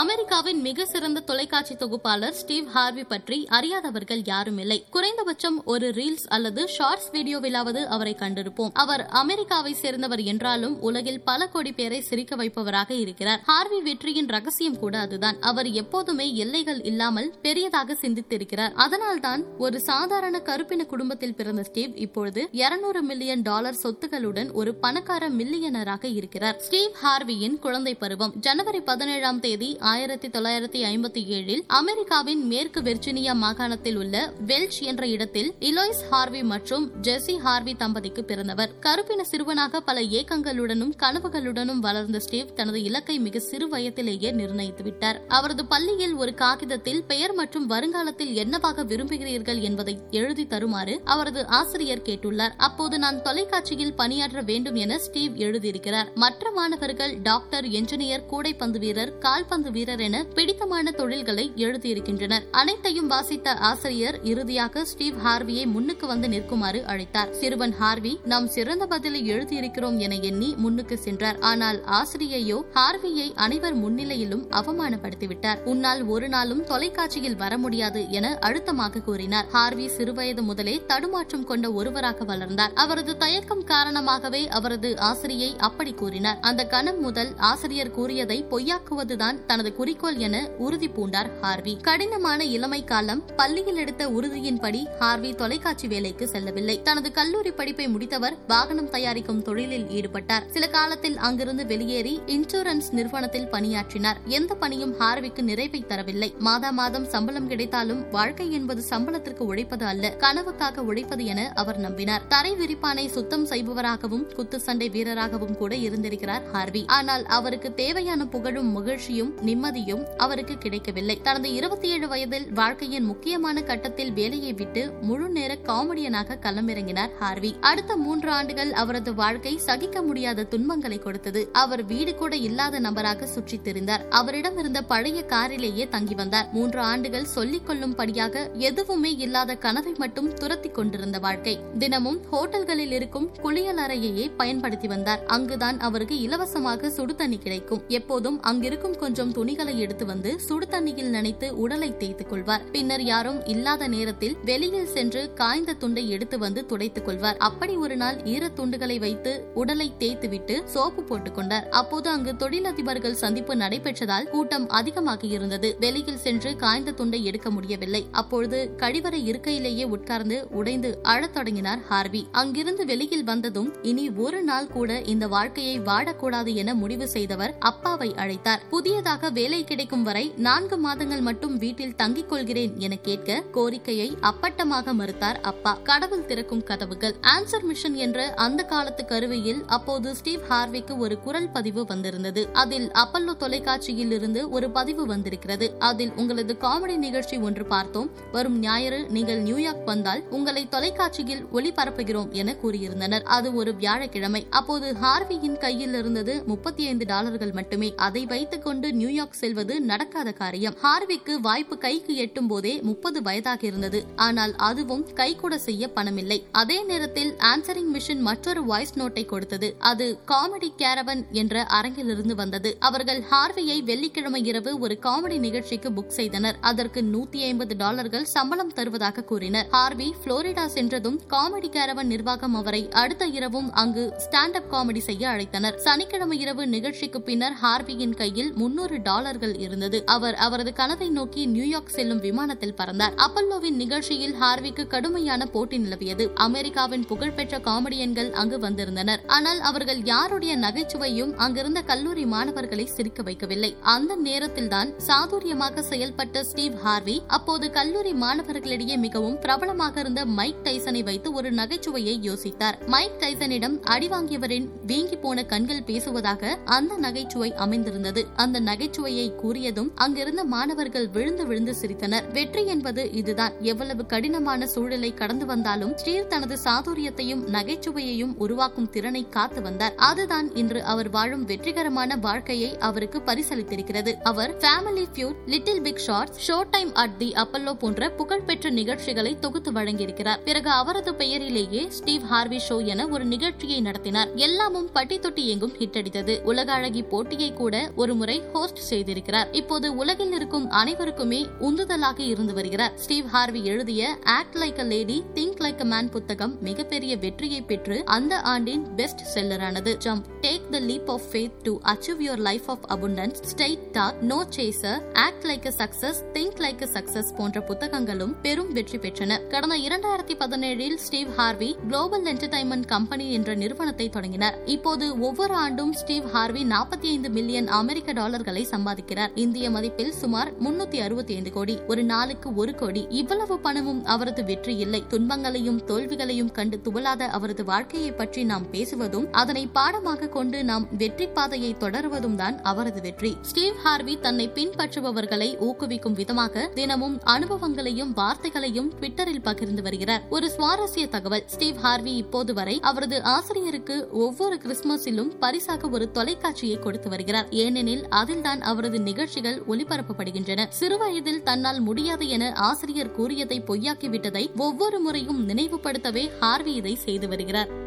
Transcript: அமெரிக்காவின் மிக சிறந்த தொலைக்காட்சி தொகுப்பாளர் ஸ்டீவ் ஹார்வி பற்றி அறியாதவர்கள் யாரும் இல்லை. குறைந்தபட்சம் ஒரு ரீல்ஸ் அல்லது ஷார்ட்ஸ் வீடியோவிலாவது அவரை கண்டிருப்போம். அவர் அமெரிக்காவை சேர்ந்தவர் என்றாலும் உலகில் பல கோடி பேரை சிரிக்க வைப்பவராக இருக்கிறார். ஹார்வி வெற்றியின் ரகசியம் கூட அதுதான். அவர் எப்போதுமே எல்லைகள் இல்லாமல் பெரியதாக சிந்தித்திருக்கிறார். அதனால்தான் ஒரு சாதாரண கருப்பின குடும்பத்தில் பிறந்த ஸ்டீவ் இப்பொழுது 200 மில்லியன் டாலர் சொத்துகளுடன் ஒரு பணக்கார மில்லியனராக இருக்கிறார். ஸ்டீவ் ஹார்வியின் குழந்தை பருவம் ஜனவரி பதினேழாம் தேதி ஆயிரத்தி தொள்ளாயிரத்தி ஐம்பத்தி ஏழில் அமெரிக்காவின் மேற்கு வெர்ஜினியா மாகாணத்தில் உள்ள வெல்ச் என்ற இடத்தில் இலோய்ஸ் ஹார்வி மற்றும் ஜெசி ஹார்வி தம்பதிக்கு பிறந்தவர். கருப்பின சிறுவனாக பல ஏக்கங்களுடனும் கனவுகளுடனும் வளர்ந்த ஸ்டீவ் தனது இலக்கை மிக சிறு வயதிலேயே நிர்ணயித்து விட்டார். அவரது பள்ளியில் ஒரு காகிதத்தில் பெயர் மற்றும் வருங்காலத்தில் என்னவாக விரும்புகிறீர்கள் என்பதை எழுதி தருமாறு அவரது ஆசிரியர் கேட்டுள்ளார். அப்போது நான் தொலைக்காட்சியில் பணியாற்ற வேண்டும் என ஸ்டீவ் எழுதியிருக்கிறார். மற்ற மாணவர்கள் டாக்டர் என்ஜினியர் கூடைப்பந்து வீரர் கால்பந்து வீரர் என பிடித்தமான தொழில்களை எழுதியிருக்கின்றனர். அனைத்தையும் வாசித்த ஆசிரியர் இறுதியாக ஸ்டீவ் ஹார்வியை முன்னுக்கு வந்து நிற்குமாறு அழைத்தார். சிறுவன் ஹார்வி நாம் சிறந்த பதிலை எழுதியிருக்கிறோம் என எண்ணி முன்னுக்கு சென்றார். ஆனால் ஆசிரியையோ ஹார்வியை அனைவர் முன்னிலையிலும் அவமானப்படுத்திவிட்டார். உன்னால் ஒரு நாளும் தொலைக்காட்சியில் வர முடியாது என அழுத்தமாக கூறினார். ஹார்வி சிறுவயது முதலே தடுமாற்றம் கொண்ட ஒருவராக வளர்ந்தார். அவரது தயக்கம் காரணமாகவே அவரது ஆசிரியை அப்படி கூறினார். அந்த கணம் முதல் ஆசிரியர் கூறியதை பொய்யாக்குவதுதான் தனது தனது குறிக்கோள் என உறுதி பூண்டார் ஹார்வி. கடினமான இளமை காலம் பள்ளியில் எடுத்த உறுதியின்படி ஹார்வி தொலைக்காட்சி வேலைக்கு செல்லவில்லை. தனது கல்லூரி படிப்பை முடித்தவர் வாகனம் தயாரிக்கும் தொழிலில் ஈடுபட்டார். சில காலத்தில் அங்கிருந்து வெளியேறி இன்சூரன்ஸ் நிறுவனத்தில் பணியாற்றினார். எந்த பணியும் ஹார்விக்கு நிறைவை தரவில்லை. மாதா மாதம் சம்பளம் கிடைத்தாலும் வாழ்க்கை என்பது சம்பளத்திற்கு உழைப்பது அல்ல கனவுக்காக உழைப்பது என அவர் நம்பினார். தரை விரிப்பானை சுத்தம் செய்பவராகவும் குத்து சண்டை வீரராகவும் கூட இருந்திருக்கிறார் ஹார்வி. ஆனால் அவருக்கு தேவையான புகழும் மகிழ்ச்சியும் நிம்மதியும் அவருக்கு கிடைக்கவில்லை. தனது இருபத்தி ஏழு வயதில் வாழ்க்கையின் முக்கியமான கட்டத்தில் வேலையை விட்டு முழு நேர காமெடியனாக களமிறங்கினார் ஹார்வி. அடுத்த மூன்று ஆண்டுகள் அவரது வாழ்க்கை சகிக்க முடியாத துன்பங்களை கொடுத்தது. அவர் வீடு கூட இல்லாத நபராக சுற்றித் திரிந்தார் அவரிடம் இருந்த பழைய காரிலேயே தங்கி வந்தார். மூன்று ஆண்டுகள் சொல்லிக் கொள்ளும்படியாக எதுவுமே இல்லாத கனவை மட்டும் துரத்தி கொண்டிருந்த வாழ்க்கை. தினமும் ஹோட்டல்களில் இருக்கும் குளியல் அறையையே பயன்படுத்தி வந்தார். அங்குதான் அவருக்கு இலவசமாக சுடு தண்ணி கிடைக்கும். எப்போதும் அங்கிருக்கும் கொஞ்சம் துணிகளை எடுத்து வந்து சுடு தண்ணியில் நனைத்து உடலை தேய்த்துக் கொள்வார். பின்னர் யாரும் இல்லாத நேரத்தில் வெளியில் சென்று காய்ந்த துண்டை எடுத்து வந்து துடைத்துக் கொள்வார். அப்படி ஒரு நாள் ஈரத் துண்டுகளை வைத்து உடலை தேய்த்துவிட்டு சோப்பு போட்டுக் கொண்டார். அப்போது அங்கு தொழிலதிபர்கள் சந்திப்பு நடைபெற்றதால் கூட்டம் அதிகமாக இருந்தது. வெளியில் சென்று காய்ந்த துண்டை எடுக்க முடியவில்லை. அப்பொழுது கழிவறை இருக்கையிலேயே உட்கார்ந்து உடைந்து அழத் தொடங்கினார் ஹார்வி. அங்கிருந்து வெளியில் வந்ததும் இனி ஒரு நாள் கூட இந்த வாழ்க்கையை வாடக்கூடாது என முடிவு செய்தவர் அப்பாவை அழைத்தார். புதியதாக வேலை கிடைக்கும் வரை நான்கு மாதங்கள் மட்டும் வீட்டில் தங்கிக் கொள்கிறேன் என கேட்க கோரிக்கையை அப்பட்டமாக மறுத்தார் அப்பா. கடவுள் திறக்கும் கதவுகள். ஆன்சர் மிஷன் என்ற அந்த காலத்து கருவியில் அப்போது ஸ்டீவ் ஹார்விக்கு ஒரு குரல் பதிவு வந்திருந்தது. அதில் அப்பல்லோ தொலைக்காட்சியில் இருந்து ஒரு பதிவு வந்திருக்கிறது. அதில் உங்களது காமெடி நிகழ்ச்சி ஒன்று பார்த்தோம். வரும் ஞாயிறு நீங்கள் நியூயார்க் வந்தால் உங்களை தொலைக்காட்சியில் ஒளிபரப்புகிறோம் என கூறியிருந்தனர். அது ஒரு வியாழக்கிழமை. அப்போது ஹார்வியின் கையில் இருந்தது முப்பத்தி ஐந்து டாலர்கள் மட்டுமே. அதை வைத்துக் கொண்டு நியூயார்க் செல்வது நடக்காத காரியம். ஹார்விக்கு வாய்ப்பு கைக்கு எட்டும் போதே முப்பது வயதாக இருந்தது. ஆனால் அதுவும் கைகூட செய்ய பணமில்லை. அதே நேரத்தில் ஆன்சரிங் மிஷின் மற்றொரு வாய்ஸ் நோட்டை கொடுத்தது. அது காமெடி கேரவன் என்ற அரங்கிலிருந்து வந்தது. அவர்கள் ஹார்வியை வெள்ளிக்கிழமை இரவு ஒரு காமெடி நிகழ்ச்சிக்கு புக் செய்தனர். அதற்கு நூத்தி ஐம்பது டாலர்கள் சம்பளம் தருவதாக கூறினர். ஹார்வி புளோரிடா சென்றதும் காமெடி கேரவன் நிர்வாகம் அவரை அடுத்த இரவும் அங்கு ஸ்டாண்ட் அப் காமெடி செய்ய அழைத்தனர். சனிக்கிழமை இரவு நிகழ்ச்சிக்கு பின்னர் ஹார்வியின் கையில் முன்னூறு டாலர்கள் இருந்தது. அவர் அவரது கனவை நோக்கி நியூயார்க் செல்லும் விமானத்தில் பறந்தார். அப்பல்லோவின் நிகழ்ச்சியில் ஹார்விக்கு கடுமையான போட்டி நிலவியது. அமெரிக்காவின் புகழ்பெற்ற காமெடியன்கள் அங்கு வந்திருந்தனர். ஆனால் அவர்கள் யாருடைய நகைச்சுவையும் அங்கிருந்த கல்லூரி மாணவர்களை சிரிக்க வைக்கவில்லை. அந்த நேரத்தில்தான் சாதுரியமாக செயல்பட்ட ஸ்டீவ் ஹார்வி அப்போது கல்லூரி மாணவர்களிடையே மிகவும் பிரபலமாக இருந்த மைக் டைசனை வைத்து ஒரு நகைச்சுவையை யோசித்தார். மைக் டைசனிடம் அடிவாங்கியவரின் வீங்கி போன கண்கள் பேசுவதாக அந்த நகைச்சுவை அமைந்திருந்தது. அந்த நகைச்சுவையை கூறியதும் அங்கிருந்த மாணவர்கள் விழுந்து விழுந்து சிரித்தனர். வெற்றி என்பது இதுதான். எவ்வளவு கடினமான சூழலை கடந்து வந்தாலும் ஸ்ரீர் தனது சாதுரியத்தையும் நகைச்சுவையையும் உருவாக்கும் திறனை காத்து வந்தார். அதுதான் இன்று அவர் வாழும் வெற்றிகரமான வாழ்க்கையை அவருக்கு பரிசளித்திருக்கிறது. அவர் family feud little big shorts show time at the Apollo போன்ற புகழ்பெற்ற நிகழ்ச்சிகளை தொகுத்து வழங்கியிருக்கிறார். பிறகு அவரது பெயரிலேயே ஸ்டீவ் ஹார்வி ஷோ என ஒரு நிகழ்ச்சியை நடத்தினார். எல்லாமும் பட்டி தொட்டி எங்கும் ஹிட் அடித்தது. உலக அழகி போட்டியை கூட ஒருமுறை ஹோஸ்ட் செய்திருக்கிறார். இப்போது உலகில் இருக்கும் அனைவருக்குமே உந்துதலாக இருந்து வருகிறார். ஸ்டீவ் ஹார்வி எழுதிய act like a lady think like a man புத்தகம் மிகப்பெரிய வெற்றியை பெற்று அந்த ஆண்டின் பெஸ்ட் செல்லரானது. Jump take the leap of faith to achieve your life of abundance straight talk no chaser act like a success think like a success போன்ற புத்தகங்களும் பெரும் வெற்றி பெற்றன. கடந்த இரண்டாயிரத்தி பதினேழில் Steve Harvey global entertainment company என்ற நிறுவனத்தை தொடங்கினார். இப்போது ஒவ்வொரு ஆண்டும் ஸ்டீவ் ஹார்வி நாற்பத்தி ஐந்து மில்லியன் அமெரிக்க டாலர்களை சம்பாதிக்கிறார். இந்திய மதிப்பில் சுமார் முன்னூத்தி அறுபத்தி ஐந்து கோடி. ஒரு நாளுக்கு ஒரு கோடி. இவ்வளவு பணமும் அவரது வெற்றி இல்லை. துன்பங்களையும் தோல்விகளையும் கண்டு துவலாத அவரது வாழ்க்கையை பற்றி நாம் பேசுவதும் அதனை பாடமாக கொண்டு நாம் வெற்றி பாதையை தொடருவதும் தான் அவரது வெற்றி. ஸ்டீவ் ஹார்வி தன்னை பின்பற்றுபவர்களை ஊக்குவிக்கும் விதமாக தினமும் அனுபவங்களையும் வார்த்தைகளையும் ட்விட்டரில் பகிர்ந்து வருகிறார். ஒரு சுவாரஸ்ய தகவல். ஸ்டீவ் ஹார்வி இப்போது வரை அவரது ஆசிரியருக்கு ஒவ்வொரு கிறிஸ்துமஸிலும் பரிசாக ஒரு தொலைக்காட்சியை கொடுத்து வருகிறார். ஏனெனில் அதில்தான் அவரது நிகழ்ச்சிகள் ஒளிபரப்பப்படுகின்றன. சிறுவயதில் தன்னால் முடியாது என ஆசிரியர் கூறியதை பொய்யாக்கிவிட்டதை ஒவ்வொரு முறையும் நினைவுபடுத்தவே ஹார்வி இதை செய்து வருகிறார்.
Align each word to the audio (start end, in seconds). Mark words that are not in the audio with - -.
அமெரிக்காவின் 0.00 0.60
மிக 0.66 0.84
சிறந்த 0.92 1.22
தொலைக்காட்சி 1.28 1.74
தொகுப்பாளர் 1.80 2.36
ஸ்டீவ் 2.38 2.68
ஹார்வி 2.74 3.02
பற்றி 3.04 3.38
அறியாதவர்கள் 3.56 4.22
யாரும் 4.24 4.60
இல்லை. 4.62 4.78
குறைந்தபட்சம் 4.94 5.58
ஒரு 5.72 5.86
ரீல்ஸ் 5.98 6.24
அல்லது 6.36 6.62
ஷார்ட்ஸ் 6.76 7.08
வீடியோவிலாவது 7.14 7.80
அவரை 7.94 8.14
கண்டிருப்போம். 8.20 8.70
அவர் 8.82 9.02
அமெரிக்காவை 9.20 9.72
சேர்ந்தவர் 9.82 10.22
என்றாலும் 10.32 10.76
உலகில் 10.80 11.20
பல 11.20 11.48
கோடி 11.54 11.72
பேரை 11.72 12.00
சிரிக்க 12.00 12.36
வைப்பவராக 12.36 12.90
இருக்கிறார். 13.00 13.42
ஹார்வி 13.50 13.80
வெற்றியின் 13.88 14.30
ரகசியம் 14.36 14.78
கூட 14.78 14.94
அதுதான். 14.98 15.38
அவர் 15.50 15.70
எப்போதுமே 15.82 16.26
எல்லைகள் 16.44 16.80
இல்லாமல் 16.92 17.30
பெரியதாக 17.42 17.98
சிந்தித்திருக்கிறார். 18.04 18.72
அதனால்தான் 18.86 19.44
ஒரு 19.66 19.80
சாதாரண 19.90 20.40
கருப்பின 20.48 20.88
குடும்பத்தில் 20.94 21.36
பிறந்த 21.40 21.64
ஸ்டீவ் 21.70 22.00
இப்பொழுது 22.06 22.44
200 22.62 23.04
மில்லியன் 23.10 23.46
டாலர் 23.50 23.80
சொத்துகளுடன் 23.82 24.52
ஒரு 24.62 24.72
பணக்கார 24.86 25.22
மில்லியனராக 25.38 26.04
இருக்கிறார். 26.18 26.58
ஸ்டீவ் 26.68 26.98
ஹார்வியின் 27.04 27.60
குழந்தை 27.66 27.96
பருவம் 28.04 28.34
ஜனவரி 28.48 28.82
பதினேழாம் 28.90 29.44
தேதி 29.46 29.70
ஆயிரத்தி 29.82 30.28
தொள்ளாயிரத்தி 30.28 30.80
ஐம்பத்தி 30.84 31.20
ஏழில் 31.28 31.62
அமெரிக்காவின் 31.66 32.46
மேற்கு 32.46 32.80
வெர்ஜினியா 32.80 33.34
மாகாணத்தில் 33.34 33.96
உள்ள 33.96 34.32
வெல்ச் 34.46 34.80
என்ற 34.80 35.06
இடத்தில் 35.06 35.54
இலோய்ஸ் 35.60 36.02
ஹார்வி 36.10 36.42
மற்றும் 36.42 36.90
ஜெசி 37.02 37.36
ஹார்வி 37.36 37.74
தம்பதிக்கு 37.74 38.24
பிறந்தவர். 38.24 38.78
கருப்பின 38.80 39.24
சிறுவனாக 39.24 39.80
பல 39.80 40.00
ஏக்கங்களுடனும் 40.00 40.92
கனவுகளுடனும் 40.98 41.78
வளர்ந்த 41.78 42.20
ஸ்டீவ் 42.20 42.54
தனது 42.54 42.82
இலக்கை 42.82 43.18
மிக 43.18 43.38
சிறு 43.38 43.68
வயதிலேயே 43.68 44.30
நிர்ணயித்து 44.30 44.82
விட்டார். 44.82 45.20
அவரது 45.28 45.64
பள்ளியில் 45.64 46.14
ஒரு 46.14 46.34
காகிதத்தில் 46.34 47.02
பெயர் 47.02 47.34
மற்றும் 47.34 47.66
வருங்காலத்தில் 47.66 48.34
என்னவாக 48.34 48.84
விரும்புகிறீர்கள் 48.84 49.60
என்பதை 49.60 49.98
எழுதி 50.10 50.46
தருமாறு 50.46 51.00
அவரது 51.04 51.46
ஆசிரியர் 51.46 52.02
கேட்டுள்ளார். 52.02 52.54
அப்போது 52.56 52.98
நான் 52.98 53.22
தொலைக்காட்சியில் 53.22 53.94
பணியாற்ற 53.94 54.42
வேண்டும் 54.42 54.74
என 54.74 54.98
ஸ்டீவ் 54.98 55.36
எழுதியிருக்கிறார். 55.36 56.14
மற்ற 56.14 56.50
மாணவர்கள் 56.50 57.22
டாக்டர் 57.22 57.64
என்ஜினியர் 57.64 58.26
கூடைப்பந்து 58.30 58.78
வீரர் 58.78 59.18
கால்பந்து 59.18 59.70
வீரர் 59.72 60.02
என 60.06 60.16
பிடித்தமான 60.34 60.90
தொழில்களை 60.90 61.44
எழுதியிருக்கின்றனர். 61.56 62.44
அனைத்தையும் 62.50 63.06
வாசித்த 63.06 63.54
ஆசிரியர் 63.70 64.18
இறுதியாக 64.22 64.84
ஸ்டீவ் 64.84 65.18
ஹார்வியை 65.24 65.64
முன்னுக்கு 65.66 66.06
வந்து 66.06 66.28
நிற்குமாறு 66.28 66.80
அழைத்தார். 66.92 67.30
சிறுவன் 67.30 67.74
ஹார்வி 67.80 68.12
நாம் 68.24 68.48
சிறந்த 68.48 68.86
பதிலை 68.86 69.20
எழுதியிருக்கிறோம் 69.32 69.98
என 69.98 70.18
எண்ணி 70.30 70.50
முன்னுக்கு 70.56 70.98
சென்றார். 70.98 71.38
ஆனால் 71.50 71.80
ஆசிரியையோ 71.98 72.58
ஹார்வியை 72.74 73.28
அனைவர் 73.34 73.76
முன்னிலையிலும் 73.76 74.44
அவமானப்படுத்திவிட்டார். 74.60 75.62
உன்னால் 75.64 76.02
ஒரு 76.04 76.28
நாளும் 76.28 76.64
தொலைக்காட்சியில் 76.64 77.36
வர 77.36 77.58
முடியாது 77.58 78.02
என 78.10 78.34
அழுத்தமாக 78.40 79.02
கூறினார். 79.08 79.48
ஹார்வி 79.48 79.88
சிறுவயது 79.96 80.42
முதலே 80.42 80.76
தடுமாற்றம் 80.86 81.44
கொண்ட 81.44 81.72
ஒருவராக 81.72 82.24
வளர்ந்தார். 82.24 82.72
அவரது 82.74 83.16
தயக்கம் 83.16 83.64
காரணமாகவே 83.64 84.48
அவரது 84.48 84.90
ஆசிரியை 85.10 85.50
அப்படி 85.68 85.92
கூறினார். 85.92 86.38
அந்த 86.40 86.66
கணம் 86.66 87.00
முதல் 87.00 87.30
ஆசிரியர் 87.50 87.90
கூறியதை 87.90 88.38
பொய்யாக்குவதுதான் 88.50 89.40
தனது 89.46 89.61
தனது 89.62 89.76
குறிக்கோள் 89.76 90.16
என 90.16 90.36
உறுதி 90.58 90.86
பூண்டார் 90.88 91.28
ஹார்வி. 91.40 91.72
கடினமான 91.80 92.44
இளமை 92.44 92.84
காலம் 92.84 93.20
பள்ளியில் 93.36 93.76
எடுத்த 93.76 94.08
உறுதியின்படி 94.08 94.80
ஹார்வி 94.98 95.34
தொலைக்காட்சி 95.34 95.86
வேலைக்கு 95.88 96.28
செல்லவில்லை. 96.28 96.82
தனது 96.82 97.12
கல்லூரி 97.12 97.50
படிப்பை 97.50 97.86
முடித்தவர் 97.88 98.36
வாகனம் 98.48 98.88
தயாரிக்கும் 98.90 99.42
தொழிலில் 99.42 99.84
ஈடுபட்டார். 99.84 100.46
சில 100.50 100.68
காலத்தில் 100.68 101.16
அங்கிருந்து 101.16 101.66
வெளியேறி 101.66 102.20
இன்சூரன்ஸ் 102.26 102.88
நிறுவனத்தில் 102.90 103.46
பணியாற்றினார். 103.46 104.20
எந்த 104.26 104.54
பணியும் 104.54 104.94
ஹார்விக்கு 105.00 105.44
நிறைவை 105.50 105.84
தரவில்லை. 105.88 106.30
மாதா 106.38 106.70
மாதம் 106.70 107.06
சம்பளம் 107.08 107.48
கிடைத்தாலும் 107.48 108.02
வாழ்க்கை 108.10 108.52
என்பது 108.52 108.82
சம்பளத்திற்கு 108.90 109.46
உழைப்பது 109.52 109.86
அல்ல 109.86 110.12
கனவுக்காக 110.18 110.76
உழைப்பது 110.78 111.24
என 111.24 111.52
அவர் 111.54 111.80
நம்பினார். 111.80 112.26
தரை 112.28 112.54
விரிப்பானை 112.54 113.06
சுத்தம் 113.06 113.46
செய்பவராகவும் 113.46 114.26
குத்து 114.34 114.60
சண்டை 114.60 114.90
வீரராகவும் 114.90 115.56
கூட 115.56 115.72
இருந்திருக்கிறார் 115.76 116.50
ஹார்வி. 116.52 116.84
ஆனால் 116.86 117.26
அவருக்கு 117.40 117.74
தேவையான 117.74 118.20
புகழும் 118.26 118.70
மகிழ்ச்சியும் 118.72 119.50
நிம்மதியும் 119.54 120.04
அவருக்கு 120.16 120.58
கிடைக்கவில்லை. 120.58 121.20
தனது 121.20 121.52
இருபத்தி 121.52 121.88
ஏழு 121.88 122.08
வயதில் 122.08 122.52
வாழ்க்கையின் 122.52 123.04
முக்கியமான 123.04 123.62
கட்டத்தில் 123.62 124.12
வேலையை 124.12 124.52
விட்டு 124.52 124.92
முழு 125.00 125.28
நேர 125.28 125.58
காமெடியனாக 125.66 126.36
களமிறங்கினார் 126.40 127.16
ஹார்வி. 127.18 127.54
அடுத்த 127.60 127.96
மூன்று 127.96 128.30
ஆண்டுகள் 128.30 128.72
அவரது 128.72 129.14
வாழ்க்கை 129.14 129.58
சகிக்க 129.58 130.02
முடியாத 130.02 130.44
துன்பங்களை 130.44 130.98
கொடுத்தது. 130.98 131.48
அவர் 131.52 131.84
வீடு 131.84 132.14
கூட 132.14 132.36
இல்லாத 132.36 132.78
நபராக 132.78 133.26
சுற்றித் 133.26 133.68
திரிந்தார் 133.68 134.08
அவரிடம் 134.08 134.58
இருந்த 134.58 134.82
பழைய 134.82 135.22
காரிலேயே 135.22 135.88
தங்கி 135.88 136.14
வந்தார். 136.14 136.48
மூன்று 136.52 136.80
ஆண்டுகள் 136.80 137.24
சொல்லிக் 137.24 137.66
கொள்ளும்படியாக 137.66 138.50
எதுவுமே 138.54 139.16
இல்லாத 139.16 139.54
கனவை 139.54 139.92
மட்டும் 139.96 140.34
துரத்தி 140.34 140.68
கொண்டிருந்த 140.68 141.18
வாழ்க்கை. 141.18 141.58
தினமும் 141.78 142.20
ஹோட்டல்களில் 142.32 142.92
இருக்கும் 142.92 143.30
குளியல் 143.42 143.78
அறையையே 143.78 144.30
பயன்படுத்தி 144.36 144.88
வந்தார். 144.88 145.24
அங்குதான் 145.26 145.80
அவருக்கு 145.80 146.20
இலவசமாக 146.20 146.90
சுடு 146.90 147.14
தண்ணி 147.14 147.38
கிடைக்கும். 147.38 147.82
எப்போதும் 147.88 148.42
அங்கிருக்கும் 148.42 148.98
கொஞ்சம் 148.98 149.32
துணிகளை 149.42 149.78
எடுத்து 149.78 150.06
வந்து 150.06 150.40
சுடு 150.40 150.68
தண்ணியில் 150.68 151.12
நனைத்து 151.12 151.50
உடலை 151.50 151.96
தேய்த்துக் 151.96 152.28
கொள்வார். 152.28 152.70
பின்னர் 152.70 153.02
யாரும் 153.02 153.46
இல்லாத 153.46 153.88
நேரத்தில் 153.88 154.36
வெளியில் 154.44 154.86
சென்று 154.86 155.32
காய்ந்த 155.32 155.72
துண்டை 155.72 156.10
எடுத்து 156.10 156.38
வந்து 156.38 156.66
துடைத்துக் 156.66 157.04
கொள்வார். 157.04 157.36
அப்படி 157.36 157.76
ஒரு 157.76 157.96
நாள் 157.96 158.16
ஈரத் 158.16 158.52
துண்டுகளை 158.56 158.98
வைத்து 158.98 159.44
உடலை 159.54 159.92
தேய்த்துவிட்டு 159.98 160.64
சோப்பு 160.64 161.02
போட்டுக் 161.02 161.34
கொண்டார். 161.34 161.68
அப்போது 161.68 162.10
அங்கு 162.10 162.32
தொழிலதிபர்கள் 162.32 163.12
சந்திப்பு 163.12 163.54
நடைபெற்றதால் 163.54 164.28
கூட்டம் 164.28 164.68
அதிகமாக 164.68 165.26
இருந்தது. 165.26 165.76
வெளியில் 165.80 166.18
சென்று 166.18 166.56
காய்ந்த 166.56 166.90
துண்டை 166.90 167.24
எடுக்க 167.24 167.50
முடியவில்லை. 167.50 168.06
அப்பொழுது 168.10 168.70
கழிவறை 168.76 169.28
இருக்கையிலேயே 169.28 169.84
உட்கார்ந்து 169.84 170.46
உடைந்து 170.50 170.98
அழத் 171.02 171.34
தொடங்கினார் 171.34 171.82
ஹார்வி. 171.82 172.26
அங்கிருந்து 172.32 172.86
வெளியில் 172.86 173.24
வந்ததும் 173.24 173.72
இனி 173.82 174.10
ஒரு 174.10 174.42
நாள் 174.42 174.66
கூட 174.66 175.00
இந்த 175.00 175.28
வாழ்க்கையை 175.28 175.80
வாடக்கூடாது 175.80 176.54
என 176.54 176.74
முடிவு 176.74 177.08
செய்தவர் 177.08 177.54
அப்பாவை 177.58 178.14
அழைத்தார். 178.16 178.60
புதியதாக 178.70 179.30
வேலை 179.32 179.64
கிடைக்கும் 179.64 180.02
வரை 180.02 180.32
நான்கு 180.36 180.76
மாதங்கள் 180.76 181.20
மட்டும் 181.20 181.58
வீட்டில் 181.58 181.94
தங்கிக் 181.98 182.26
கொள்கிறேன் 182.26 182.78
என 182.78 182.96
கேட்க 182.96 183.42
கோரிக்கையை 183.52 184.16
அப்பட்டமாக 184.22 184.92
மறுத்தார் 184.92 185.40
அப்பா. 185.40 185.78
கடவுள் 185.82 186.24
திறக்கும் 186.24 186.64
கதவுகள். 186.64 187.14
ஆன்சர் 187.20 187.62
மிஷன் 187.62 187.94
என்ற 187.94 188.34
அந்த 188.34 188.62
காலத்து 188.62 189.04
கருவியில் 189.04 189.62
அப்போது 189.66 190.14
ஸ்டீவ் 190.14 190.40
ஹார்விக்கு 190.48 190.98
ஒரு 190.98 191.18
குரல் 191.18 191.50
பதிவு 191.50 191.84
வந்திருந்தது. 191.84 192.48
அதில் 192.52 192.90
அப்பல்லோ 192.90 193.36
தொலைக்காட்சியில் 193.36 194.12
இருந்து 194.12 194.50
ஒரு 194.50 194.70
பதிவு 194.70 195.06
வந்திருக்கிறது. 195.06 195.72
அதில் 195.78 196.12
உங்களது 196.16 196.56
காமெடி 196.60 196.96
நிகழ்ச்சி 196.96 197.36
ஒன்று 197.36 197.64
பார்த்தோம். 197.64 198.10
வரும் 198.32 198.58
ஞாயிறு 198.58 199.08
நீங்கள் 199.08 199.40
நியூயார்க் 199.40 199.86
வந்தால் 199.86 200.22
உங்களை 200.30 200.68
தொலைக்காட்சியில் 200.68 201.44
ஒளிபரப்புகிறோம் 201.52 202.30
என 202.30 202.56
கூறியிருந்தனர். 202.62 203.22
அது 203.22 203.54
ஒரு 203.54 203.74
வியாழக்கிழமை. 203.74 204.46
அப்போது 204.50 204.96
ஹார்வியின் 205.02 205.58
கையில் 205.58 205.94
இருந்தது 205.94 206.42
முப்பத்தி 206.46 206.86
ஐந்து 206.86 207.04
டாலர்கள் 207.04 207.52
மட்டுமே. 207.52 207.92
அதை 207.96 208.26
வைத்துக் 208.26 208.64
கொண்டு 208.64 208.92
நியூயார்க் 209.22 209.44
செல்வது 209.44 209.74
நடக்காத 209.80 210.30
காரியம். 210.32 210.76
ஹார்விக்கு 210.82 211.34
வாய்ப்பு 211.40 211.78
கைக்கு 211.78 212.12
எட்டும் 212.14 212.46
போதே 212.46 212.72
முப்பது 212.82 213.22
வயதாக 213.22 213.66
இருந்தது. 213.66 213.98
ஆனால் 214.16 214.54
அதுவும் 214.68 215.04
கைகூட 215.12 215.58
செய்ய 215.58 215.90
பணமில்லை. 215.96 216.38
அதே 216.52 216.78
நேரத்தில் 216.82 217.30
ஆன்சரிங் 217.50 217.90
மிஷின் 217.94 218.22
மற்றொரு 218.28 218.64
வாய்ஸ் 218.64 218.94
நோட்டை 218.98 219.24
கொடுத்தது. 219.24 219.68
அது 219.78 220.06
காமெடி 220.26 220.70
கேரவன் 220.76 221.22
என்ற 221.30 221.66
அரங்கிலிருந்து 221.78 222.34
வந்தது. 222.34 222.76
அவர்கள் 222.80 223.22
ஹார்வியை 223.30 223.78
வெள்ளிக்கிழமை 223.82 224.42
இரவு 224.44 224.78
ஒரு 224.78 224.96
காமெடி 225.02 225.38
நிகழ்ச்சிக்கு 225.38 225.90
புக் 225.90 226.16
செய்தனர். 226.18 226.58
அதற்கு 226.60 227.02
நூத்தி 227.02 227.40
ஐம்பது 227.50 227.76
டாலர்கள் 227.76 228.26
சம்பளம் 228.34 228.72
தருவதாக 228.72 229.26
கூறினர். 229.30 229.68
ஹார்வி 229.70 230.08
புளோரிடா 230.24 230.66
சென்றதும் 230.66 231.20
காமெடி 231.30 231.70
கேரவன் 231.78 232.12
நிர்வாகம் 232.14 232.54
அவரை 232.54 232.82
அடுத்த 233.04 233.30
இரவும் 233.38 233.70
அங்கு 233.84 234.04
ஸ்டாண்ட் 234.26 234.58
அப் 234.60 234.70
காமெடி 234.74 235.04
செய்ய 235.10 235.28
அழைத்தனர். 235.28 235.78
சனிக்கிழமை 235.86 236.38
இரவு 236.38 236.66
நிகழ்ச்சிக்கு 236.66 237.20
பின்னர் 237.22 237.56
ஹார்வியின் 237.62 238.16
கையில் 238.16 238.52
முன்னூறு 238.60 238.96
டாலர்கள் 239.12 239.56
இருந்தது. 239.58 239.98
அவர் 240.06 240.36
அவரது 240.46 240.72
கனவை 240.72 241.10
நோக்கி 241.10 241.42
நியூயார்க் 241.46 241.94
செல்லும் 241.96 242.20
விமானத்தில் 242.20 242.76
பறந்தார். 242.76 243.14
அப்பல்லோவின் 243.16 243.76
நிகழ்ச்சியில் 243.76 244.36
ஹார்விக்கு 244.40 244.84
கடுமையான 244.86 245.46
போட்டி 245.46 245.78
நிலவியது. 245.78 246.24
அமெரிக்காவின் 246.46 247.06
புகழ்பெற்ற 247.06 247.58
காமெடியன்கள் 247.58 248.30
அங்கு 248.30 248.58
வந்திருந்தனர். 248.58 249.20
ஆனால் 249.26 249.60
அவர்கள் 249.60 250.00
யாருடைய 250.04 250.52
நகைச்சுவையும் 250.56 251.32
அங்கிருந்த 251.36 251.80
கல்லூரி 251.82 252.24
மாணவர்களை 252.26 252.86
சிரிக்க 252.86 253.22
வைக்கவில்லை. 253.22 253.70
அந்த 253.94 254.16
நேரத்தில்தான் 254.16 254.90
சாதுரியமாக 255.06 255.84
செயல்பட்ட 255.90 256.40
ஸ்டீவ் 256.40 256.76
ஹார்வி 256.84 257.16
அப்போது 257.26 257.70
கல்லூரி 257.70 258.12
மாணவர்களிடையே 258.12 258.96
மிகவும் 258.96 259.38
பிரபலமாக 259.38 260.00
இருந்த 260.00 260.20
மைக் 260.38 260.62
டைசனை 260.62 261.02
வைத்து 261.02 261.28
ஒரு 261.32 261.50
நகைச்சுவையை 261.52 262.16
யோசித்தார். 262.28 262.78
மைக் 262.86 263.18
டைசனிடம் 263.18 263.76
அடிவாங்கியவரின் 263.94 264.68
வீங்கி 264.86 265.16
போன 265.16 265.44
கண்கள் 265.44 265.86
பேசுவதாக 265.90 266.58
அந்த 266.64 266.92
நகைச்சுவை 266.96 267.50
அமைந்திருந்தது. 267.64 268.24
அந்த 268.44 268.60
நகைச்சுவையை 268.92 269.26
கூறியதும் 269.42 269.90
அங்கிருந்த 269.94 270.42
மாணவர்கள் 270.44 271.06
விழுந்து 271.08 271.44
விழுந்து 271.46 271.74
சிரித்தனர். 271.80 272.26
வெற்றி 272.32 272.62
என்பது 272.66 273.02
இதுதான். 273.12 273.54
எவ்வளவு 273.60 274.02
கடினமான 274.06 274.66
சூழலை 274.66 275.10
கடந்து 275.14 275.46
வந்தாலும் 275.46 275.92
ஸ்ரீர் 275.96 276.26
தனது 276.26 276.56
சாதுரியத்தையும் 276.64 277.42
நகைச்சுவையையும் 277.56 278.34
உருவாக்கும் 278.36 278.90
திறனை 278.90 279.22
காத்து 279.28 279.62
வந்தார். 279.62 279.94
அதுதான் 280.08 280.48
இன்று 280.54 280.82
அவர் 280.84 281.10
வாழும் 281.10 281.44
வெற்றிகரமான 281.44 282.16
வாழ்க்கையை 282.16 282.70
அவருக்கு 282.88 283.20
பரிசளித்திருக்கிறது. 283.26 284.14
அவர் 284.22 284.52
family 284.58 285.06
feud 285.14 285.40
little 285.46 285.82
big 285.82 286.04
shorts 286.06 286.42
show 286.48 286.58
time 286.70 286.92
at 287.04 287.16
the 287.18 287.30
Apollo 287.44 287.74
போன்ற 287.74 288.10
புகழ்பெற்ற 288.20 288.70
நிகழ்ச்சிகளை 288.80 289.34
தொகுத்து 289.38 289.72
வழங்கியிருக்கிறார். 289.72 290.44
பிறகு 290.44 290.70
அவரது 290.80 291.14
பெயரிலேயே 291.14 291.84
ஸ்டீவ் 291.90 292.28
ஹார்வி 292.34 292.60
ஷோ 292.68 292.78
என 292.92 293.08
ஒரு 293.08 293.24
நிகழ்ச்சியை 293.24 293.80
நடத்தினார். 293.80 294.30
எல்லாமும் 294.48 294.90
பட்டி 294.92 295.18
தொட்டி 295.18 295.48
எங்கும் 295.48 295.76
ஹிட் 295.78 295.98
அடித்தது. 296.02 296.36
உலக 296.42 296.68
அழகி 296.72 297.02
போட்டியை 297.02 297.50
கூட 297.52 297.74
ஒருமுறை 297.96 298.38
ஹோஸ்ட் 298.52 298.80
செய்திருக்கிறார். 298.90 299.48
இப்போது 299.52 299.96
உலகில் 299.96 300.32
இருக்கும் 300.32 300.70
அனைவருக்குமே 300.70 301.40
உந்துதலாக 301.60 302.18
இருந்து 302.18 302.54
வருகிறார். 302.54 302.98
ஸ்டீவ் 302.98 303.26
ஹார்வி 303.26 303.64
எழுதிய 303.64 304.16
act 304.22 304.56
like 304.56 304.78
a 304.78 304.82
lady 304.82 305.22
think 305.34 305.60
like 305.64 305.80
a 305.80 305.84
man 305.84 306.08
புத்தகம் 306.08 306.56
மிகப்பெரிய 306.60 307.16
வெற்றியை 307.16 307.60
பெற்று 307.62 308.02
அந்த 308.04 308.40
ஆண்டின் 308.40 308.94
பெஸ்ட் 308.94 309.22
செல்லரானது. 309.34 309.92
Jump 310.04 310.26
take 310.40 310.68
the 310.70 310.80
leap 310.80 311.10
of 311.10 311.26
faith 311.32 311.58
to 311.62 311.78
achieve 311.84 312.20
your 312.26 312.42
life 312.48 312.66
of 312.66 312.86
abundance 312.88 313.42
straight 313.42 313.90
talk 313.90 314.20
no 314.20 314.46
chaser 314.56 315.00
act 315.12 315.44
like 315.44 315.66
a 315.66 315.74
success 315.82 316.20
think 316.32 316.60
like 316.64 316.82
a 316.82 316.88
success 316.92 317.36
போன்ற 317.36 317.60
புத்தகங்களும் 317.60 318.34
பெரும் 318.40 318.72
வெற்றி 318.72 318.98
பெற்றன. 318.98 319.48
கடந்த 319.48 319.76
இரண்டாயிரத்தி 319.76 320.36
பதினேழில் 320.42 320.96
Steve 320.96 321.30
Harvey 321.36 321.76
global 321.88 322.24
entertainment 322.24 322.86
company 322.86 323.32
என்ற 323.32 323.54
நிறுவனத்தை 323.54 324.08
தொடங்கினார். 324.08 324.58
இப்போது 324.64 325.20
ஒவ்வொரு 325.20 325.54
ஆண்டும் 325.54 325.92
ஸ்டீவ் 325.92 326.26
ஹார்வி 326.26 326.64
நாற்பத்தி 326.64 327.08
ஐந்து 327.14 327.30
மில்லியன் 327.30 327.68
அமெரிக்க 327.68 328.12
டாலர்களை 328.12 328.64
சம்பாதிக்கிறார். 328.72 329.32
இந்திய 329.34 329.70
மதிப்பில் 329.70 330.12
சுமார் 330.22 330.50
முன்னூத்தி 330.64 330.98
அறுபத்தி 331.06 331.34
ஐந்து 331.34 331.52
கோடி. 331.52 331.76
ஒரு 331.88 332.04
நாளுக்கு 332.04 332.48
ஒரு 332.54 332.74
கோடி. 332.74 333.06
இவ்வளவு 333.10 333.58
பணமும் 333.58 334.04
அவரது 334.04 334.44
வெற்றி 334.44 334.76
இல்லை. 334.76 335.02
துன்பங்களையும் 335.08 335.80
தோல்விகளையும் 335.90 336.52
கண்டு 336.52 336.80
துவலாத 336.84 337.28
அவரது 337.38 337.64
வாழ்க்கையை 337.64 338.12
பற்றி 338.12 338.44
நாம் 338.44 338.66
பேசுவதும் 338.72 339.26
அதனை 339.30 339.64
பாடமாக 339.66 340.28
கொண்டு 340.28 340.64
நாம் 340.64 340.86
வெற்றி 340.96 341.26
பாதையை 341.26 341.70
தொடருவதும் 341.80 342.34
தான் 342.34 342.56
அவரது 342.62 343.00
வெற்றி. 343.00 343.30
ஸ்டீவ் 343.42 343.78
ஹார்வி 343.84 344.14
தன்னை 344.20 344.46
பின்பற்றுபவர்களை 344.58 345.48
ஊக்குவிக்கும் 345.68 346.16
விதமாக 346.20 346.66
தினமும் 346.74 347.16
அனுபவங்களையும் 347.34 348.12
வார்த்தைகளையும் 348.20 348.90
ட்விட்டரில் 348.98 349.42
பகிர்ந்து 349.42 349.82
வருகிறார். 349.82 350.22
ஒரு 350.30 350.48
சுவாரஸ்ய 350.56 351.06
தகவல். 351.08 351.44
ஸ்டீவ் 351.46 351.80
ஹார்வி 351.84 352.14
இப்போது 352.16 352.54
வரை 352.54 352.76
அவரது 352.90 353.18
ஆசிரியருக்கு 353.22 353.96
ஒவ்வொரு 354.24 354.58
கிறிஸ்துமஸிலும் 354.64 355.30
பரிசாக 355.38 355.88
ஒரு 355.88 356.08
தொலைக்காட்சியை 356.10 356.78
கொடுத்து 356.78 357.10
வருகிறார். 357.14 357.48
ஏனெனில் 357.64 358.04
அதில்தான் 358.20 358.61
அவரது 358.62 359.00
நிகழ்ச்சிகள் 359.00 359.62
ஒளிபரப்பப்படுகின்றன. 359.68 360.66
சிறுவயதில் 360.68 361.42
தன்னால் 361.42 361.80
முடியாது 361.80 362.28
என 362.28 362.52
ஆசிரியர் 362.54 363.12
கூறியதை 363.12 363.60
பொய்யாக்கிவிட்டதை 363.66 364.56
ஒவ்வொரு 364.56 365.00
முறையும் 365.00 365.48
நினைவுபடுத்தவே 365.48 366.30
ஹார்வி 366.40 366.74
இதை 366.74 366.94
செய்து 366.94 367.28
வருகிறார். 367.28 367.81